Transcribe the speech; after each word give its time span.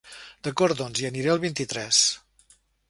D'acord 0.47 0.79
doncs 0.81 1.03
hi 1.03 1.07
aniré 1.11 1.31
el 1.35 1.45
vint-i-tres. 1.47 2.05